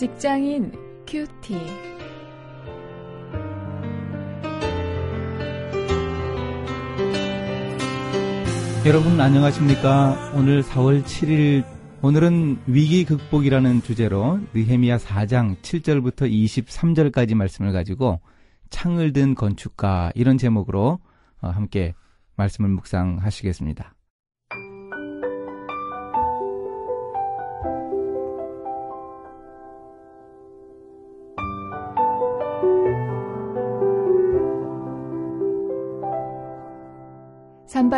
[0.00, 0.72] 직장인
[1.06, 1.54] 큐티.
[8.86, 10.32] 여러분 안녕하십니까?
[10.34, 11.64] 오늘 4월 7일
[12.00, 18.22] 오늘은 위기 극복이라는 주제로 느헤미야 4장 7절부터 23절까지 말씀을 가지고
[18.70, 21.00] 창을 든 건축가 이런 제목으로
[21.42, 21.92] 어, 함께
[22.36, 23.94] 말씀을 묵상하시겠습니다.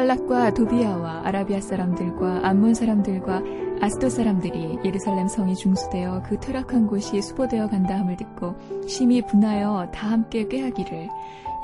[0.03, 3.43] 발락과 도비아와 아라비아 사람들과 암몬 사람들과
[3.81, 8.57] 아스도 사람들이 예루살렘 성이 중수되어 그 퇴락한 곳이 수보되어 간다 함을 듣고
[8.89, 11.09] 심히 분하여 다 함께 꾀하기를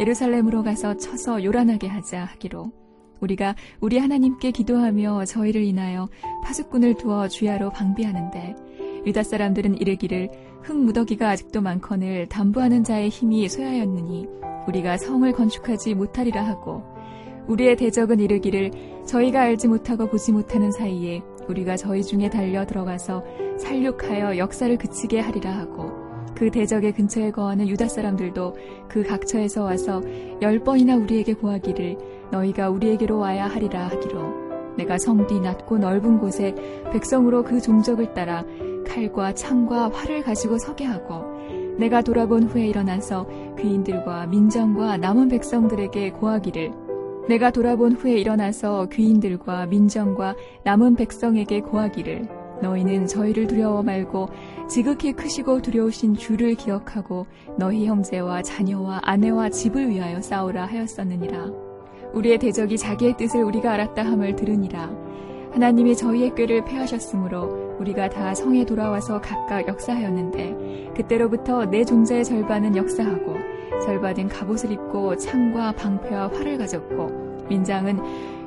[0.01, 2.71] 예루살렘으로 가서 쳐서 요란하게 하자 하기로
[3.21, 6.09] 우리가 우리 하나님께 기도하며 저희를 인하여
[6.45, 8.54] 파수꾼을 두어 주야로 방비하는데
[9.04, 10.30] 유다 사람들은 이르기를
[10.63, 14.29] 흙 무더기가 아직도 많거늘 담보하는 자의 힘이 쇠하였느니
[14.68, 16.98] 우리가 성을 건축하지 못하리라 하고
[17.49, 18.71] 우리의 대적은 이르기를
[19.07, 23.24] 저희가 알지 못하고 보지 못하는 사이에 우리가 저희 중에 달려 들어가서
[23.59, 25.91] 살육하여 역사를 그치게 하리라 하고
[26.35, 28.54] 그 대적의 근처에 거하는 유다 사람들도
[28.88, 30.02] 그 각처에서 와서
[30.41, 31.96] 열 번이나 우리에게 고하기를
[32.30, 36.54] 너희가 우리에게로 와야 하리라 하기로 내가 성뒤 낮고 넓은 곳에
[36.93, 38.45] 백성으로 그 종족을 따라
[38.87, 41.24] 칼과 창과 활을 가지고 서게 하고
[41.79, 43.26] 내가 돌아본 후에 일어나서
[43.57, 46.88] 그인들과 민정과 남은 백성들에게 고하기를
[47.29, 50.34] 내가 돌아본 후에 일어나서 귀인들과 민정과
[50.65, 52.26] 남은 백성에게 고하기를
[52.62, 54.30] 너희는 저희를 두려워 말고
[54.66, 57.26] 지극히 크시고 두려우신 주를 기억하고
[57.59, 61.52] 너희 형제와 자녀와 아내와 집을 위하여 싸우라 하였었느니라.
[62.15, 64.91] 우리의 대적이 자기의 뜻을 우리가 알았다 함을 들으니라.
[65.53, 73.57] 하나님이 저희의 꾀를 패하셨으므로 우리가 다 성에 돌아와서 각각 역사하였는데 그때로부터 내 종자의 절반은 역사하고
[73.84, 77.98] 절반은 갑옷을 입고 창과 방패와 활을 가졌고 민장은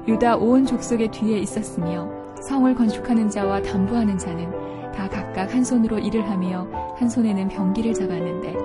[0.07, 2.09] 유다 온 족속의 뒤에 있었으며
[2.41, 4.49] 성을 건축하는 자와 담보하는 자는
[4.91, 6.67] 다 각각 한 손으로 일을 하며
[6.97, 8.55] 한 손에는 병기를 잡았는데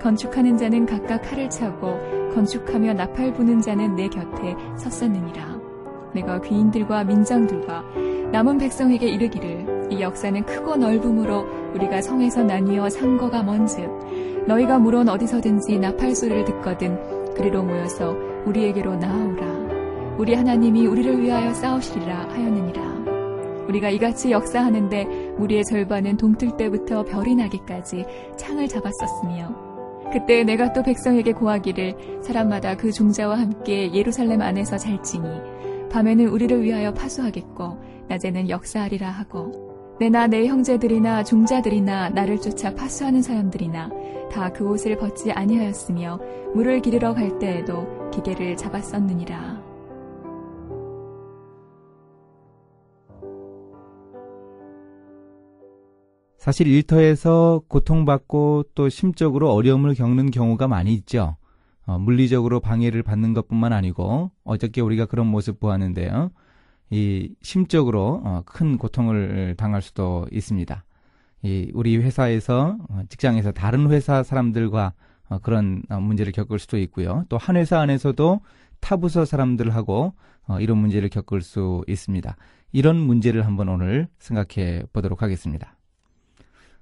[0.00, 5.58] 건축하는 자는 각각 칼을 차고 건축하며 나팔 부는 자는 내 곁에 섰었느니라.
[6.12, 7.84] 내가 귀인들과 민장들과
[8.30, 13.90] 남은 백성에게 이르기를 이 역사는 크고 넓음으로 우리가 성에서 나뉘어 상거가 먼즉
[14.46, 18.14] 너희가 물론 어디서든지 나팔 소리를 듣거든 그리로 모여서
[18.46, 20.16] 우리에게로 나아오라.
[20.18, 22.94] 우리 하나님이 우리를 위하여 싸우시리라 하였느니라.
[23.68, 28.04] 우리가 이같이 역사하는데 우리의 절반은 동틀 때부터 별이 나기까지
[28.36, 29.64] 창을 잡았었으며
[30.12, 35.26] 그때 내가 또 백성에게 고하기를 사람마다 그 종자와 함께 예루살렘 안에서 잘지니
[35.90, 37.78] 밤에는 우리를 위하여 파수하겠고
[38.08, 43.90] 낮에는 역사하리라 하고 내나 내 형제들이나 종자들이나 나를 쫓아 파수하는 사람들이나
[44.34, 46.18] 다 그 옷을 벗지 아니하였으며
[46.54, 49.62] 물을 기르러 갈 때에도 기계를 잡았었느니라.
[56.36, 61.36] 사실 일터에서 고통받고 또 심적으로 어려움을 겪는 경우가 많이 있죠.
[61.86, 66.32] 어, 물리적으로 방해를 받는 것뿐만 아니고 어저께 우리가 그런 모습 보았는데요.
[66.90, 70.84] 이 심적으로 어, 큰 고통을 당할 수도 있습니다.
[71.42, 74.92] 이 우리 회사에서 어, 직장에서 다른 회사 사람들과
[75.28, 77.24] 어, 그런 어, 문제를 겪을 수도 있고요.
[77.28, 78.40] 또 한 회사 안에서도
[78.80, 80.14] 타 부서 사람들하고
[80.46, 82.36] 어, 이런 문제를 겪을 수 있습니다.
[82.72, 85.76] 이런 문제를 한번 오늘 생각해 보도록 하겠습니다.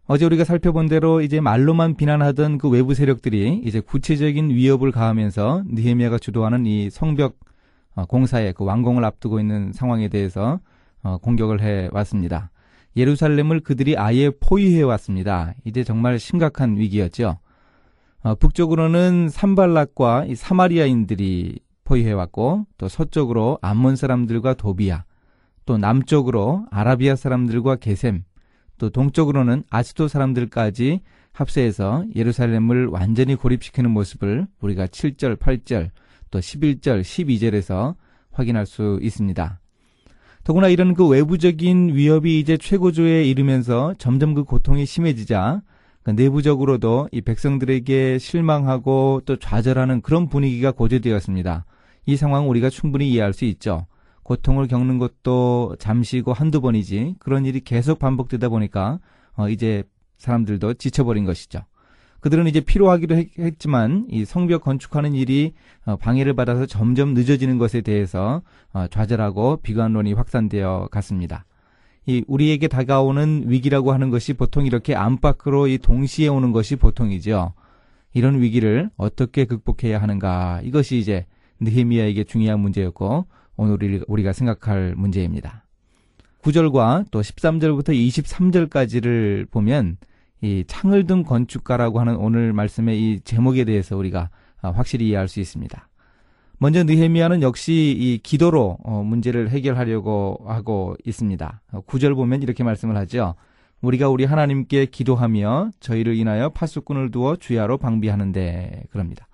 [0.06, 6.18] 어제 우리가 살펴본 대로 이제 말로만 비난하던 그 외부 세력들이 이제 구체적인 위협을 가하면서 느헤미야가
[6.18, 7.36] 주도하는 이 성벽
[7.94, 10.60] 어, 공사의 그 완공을 앞두고 있는 상황에 대해서
[11.02, 12.50] 어, 공격을 해 왔습니다.
[12.96, 15.54] 예루살렘을 그들이 아예 포위해 왔습니다.
[15.64, 17.38] 이제 정말 심각한 위기였죠.
[18.22, 25.04] 어, 북쪽으로는 산발락과 사마리아인들이 포위해 왔고 또 서쪽으로 암몬 사람들과 도비아,
[25.66, 28.24] 또 남쪽으로 아라비아 사람들과 게셈,
[28.78, 31.00] 또 동쪽으로는 아스도 사람들까지
[31.32, 35.90] 합세해서 예루살렘을 완전히 고립시키는 모습을 우리가 7절, 8절,
[36.32, 37.94] 또 11절, 12절에서
[38.32, 39.60] 확인할 수 있습니다.
[40.42, 45.62] 더구나 이런 그 외부적인 위협이 이제 최고조에 이르면서 점점 그 고통이 심해지자
[46.02, 51.64] 그 내부적으로도 이 백성들에게 실망하고 또 좌절하는 그런 분위기가 고조되었습니다.
[52.06, 53.86] 이 상황 우리가 충분히 이해할 수 있죠.
[54.24, 58.98] 고통을 겪는 것도 잠시고 한두 번이지 그런 일이 계속 반복되다 보니까
[59.34, 59.84] 어 이제
[60.18, 61.60] 사람들도 지쳐버린 것이죠.
[62.22, 65.54] 그들은 이제 필요하기도 했지만 이 성벽 건축하는 일이
[65.84, 68.42] 어, 방해를 받아서 점점 늦어지는 것에 대해서
[68.72, 71.44] 어, 좌절하고 비관론이 확산되어 갔습니다.
[72.06, 77.54] 이 우리에게 다가오는 위기라고 하는 것이 보통 이렇게 안팎으로 이 동시에 오는 것이 보통이죠.
[78.14, 81.26] 이런 위기를 어떻게 극복해야 하는가 이것이 이제
[81.58, 83.26] 느헤미야에게 중요한 문제였고
[83.56, 85.64] 오늘 우리가 생각할 문제입니다.
[86.42, 89.96] 9절과 또 13절부터 23절까지를 보면
[90.42, 94.28] 이 창을 든 건축가라고 하는 오늘 말씀의 이 제목에 대해서 우리가
[94.60, 95.88] 확실히 이해할 수 있습니다.
[96.58, 101.62] 먼저 느헤미야는 역시 이 기도로 어, 문제를 해결하려고 하고 있습니다.
[101.86, 103.34] 9절 보면 이렇게 말씀을 하죠.
[103.80, 109.26] 우리가 우리 하나님께 기도하며 저희를 인하여 파수꾼을 두어 주야로 방비하는데 그럽니다.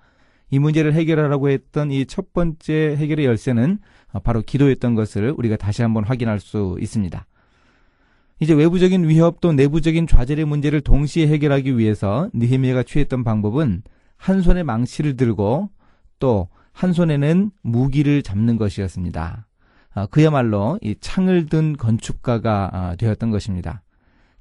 [0.49, 3.79] 이 문제를 해결하라고 했던 이 첫 번째 해결의 열쇠는
[4.23, 7.25] 바로 기도였던 것을 우리가 다시 한번 확인할 수 있습니다.
[8.39, 13.83] 이제 외부적인 위협 또 내부적인 좌절의 문제를 동시에 해결하기 위해서 느헤미야가 취했던 방법은
[14.17, 15.69] 한 손에 망치를 들고
[16.19, 16.49] 또
[16.79, 19.45] 한 손에는 무기를 잡는 것이었습니다.
[19.95, 23.81] 아, 그야말로 이 창을 든 건축가가 아, 되었던 것입니다.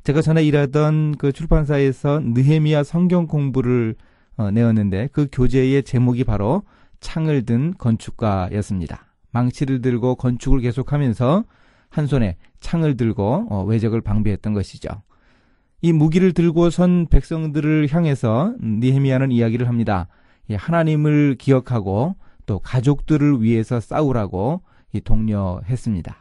[0.05, 3.97] 제가 전에 일하던 그 출판사에서 느헤미야 성경 공부를
[4.37, 6.62] 어, 내었는데 그 교재의 제목이 바로
[7.00, 9.12] 창을 든 건축가였습니다.
[9.33, 11.43] 망치를 들고 건축을 계속하면서
[11.88, 14.88] 한 손에 창을 들고 어, 외적을 방비했던 것이죠.
[15.81, 20.08] 이 무기를 들고 선 백성들을 향해서 니헤미야는 이야기를 합니다.
[20.50, 24.62] 하나님을 기억하고 또 가족들을 위해서 싸우라고
[25.05, 26.17] 독려했습니다.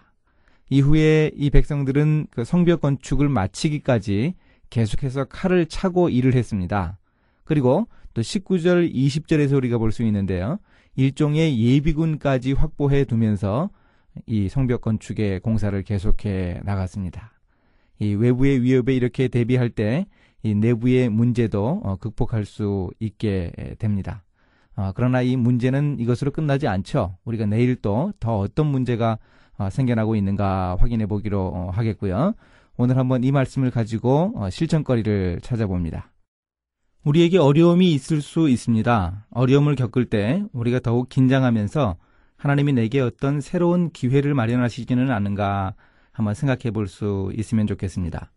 [0.70, 4.36] 이후에 이 백성들은 그 성벽 건축을 마치기까지
[4.70, 7.00] 계속해서 칼을 차고 일을 했습니다.
[7.46, 10.60] 그리고 또 19절, 20절에서 우리가 볼 수 있는데요.
[10.96, 13.70] 일종의 예비군까지 확보해 두면서
[14.26, 17.32] 이 성벽 건축의 공사를 계속해 나갔습니다.
[18.00, 20.06] 이 외부의 위협에 이렇게 대비할 때
[20.44, 24.24] 이 내부의 문제도 어, 극복할 수 있게 됩니다.
[24.76, 27.18] 어, 그러나 이 문제는 이것으로 끝나지 않죠.
[27.26, 29.18] 우리가 내일 또 더 어떤 문제가
[29.58, 32.34] 어, 생겨나고 있는가 확인해 보기로 어, 하겠고요.
[32.78, 36.12] 오늘 한번 이 말씀을 가지고 어, 실천거리를 찾아봅니다.
[37.04, 39.28] 우리에게 어려움이 있을 수 있습니다.
[39.32, 41.96] 어려움을 겪을 때 우리가 더욱 긴장하면서
[42.38, 45.74] 하나님이 내게 어떤 새로운 기회를 마련하시지는 않는가
[46.12, 48.32] 한번 생각해 볼 수 있으면 좋겠습니다.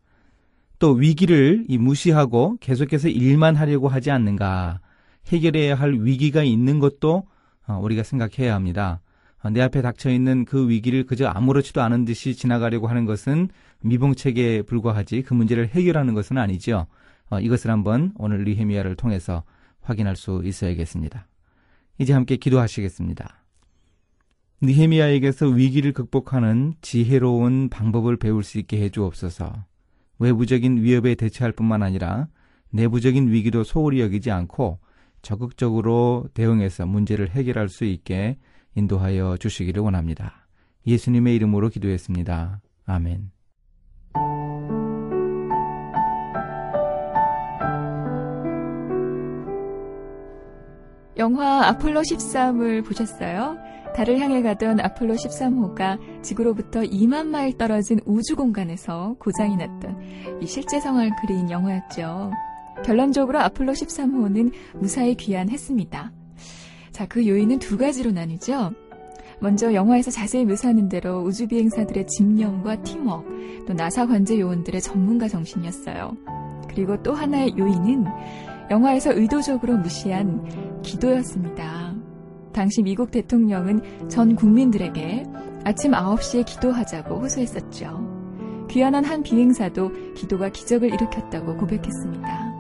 [0.79, 4.81] 또 위기를 무시하고 계속해서 일만 하려고 하지 않는가
[5.29, 7.27] 해결해야 할 위기가 있는 것도
[7.67, 9.01] 어, 우리가 생각해야 합니다.
[9.43, 13.49] 어, 내 앞에 닥쳐 있는 그 위기를 그저 아무렇지도 않은 듯이 지나가려고 하는 것은
[13.83, 16.87] 미봉책에 불과하지 그 문제를 해결하는 것은 아니죠.
[17.29, 19.45] 어, 이것을 한번 오늘 리헤미야를 통해서
[19.83, 21.27] 확인할 수 있어야겠습니다.
[21.99, 23.40] 이제 함께 기도하시겠습니다.
[24.63, 29.65] 니헤미야에게서 위기를 극복하는 지혜로운 방법을 배울 수 있게 해 주옵소서.
[30.19, 32.29] 외부적인 위협에 대처할 뿐만 아니라
[32.71, 34.79] 내부적인 위기도 소홀히 여기지 않고
[35.23, 38.37] 적극적으로 대응해서 문제를 해결할 수 있게
[38.75, 40.47] 인도하여 주시기를 원합니다.
[40.87, 42.61] 예수님의 이름으로 기도했습니다.
[42.85, 43.31] 아멘.
[51.17, 53.70] 영화 아폴로 13을 보셨어요?
[53.95, 60.81] 달을 향해 가던 아폴로 13호가 지구로부터 2만 마일 떨어진 우주 공간에서 고장이 났던 이 실제
[60.81, 62.31] 상황을 그린 영화였죠.
[62.85, 66.13] 결론적으로 아폴로 13호는 무사히 귀환했습니다.
[66.93, 68.73] 자, 그 요인은 두 가지로 나뉘죠.
[69.41, 76.17] 먼저 영화에서 자세히 묘사하는 대로 우주 비행사들의 집념과 팀워크, 또 나사 관제 요원들의 전문가 정신이었어요.
[76.69, 78.05] 그리고 또 하나의 요인은
[78.71, 81.90] 영화에서 의도적으로 무시한 기도였습니다.
[82.53, 85.25] 당시 미국 대통령은 전 국민들에게
[85.65, 88.67] 아침 9시에 기도하자고 호소했었죠.
[88.71, 92.51] 귀환한 한 비행사도 기도가 기적을 일으켰다고 고백했습니다.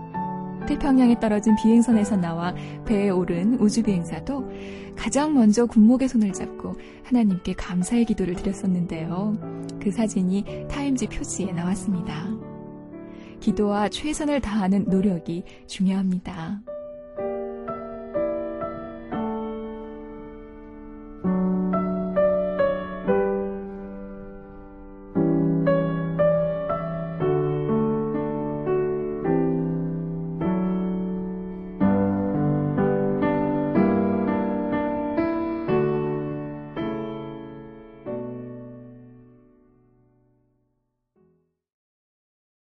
[0.66, 2.54] 태평양에 떨어진 비행선에서 나와
[2.86, 4.48] 배에 오른 우주 비행사도
[4.96, 9.36] 가장 먼저 군목의 손을 잡고 하나님께 감사의 기도를 드렸었는데요.
[9.82, 12.28] 그 사진이 타임지 표지에 나왔습니다.
[13.40, 16.60] 기도와 최선을 다하는 노력이 중요합니다.